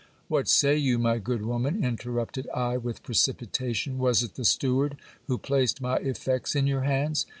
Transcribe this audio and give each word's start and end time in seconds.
What 0.29 0.47
say 0.47 0.77
you, 0.77 0.97
my 0.97 1.19
good 1.19 1.43
woman, 1.45 1.83
interrupted 1.85 2.49
I 2.55 2.75
with 2.77 3.03
precipitation: 3.03 3.99
was 3.99 4.23
it 4.23 4.33
the 4.33 4.43
steward 4.45 4.97
who 5.27 5.37
placed 5.37 5.79
my 5.79 5.97
effects 5.97 6.55
in 6.55 6.65
your 6.65 6.81
hands 6.81 7.27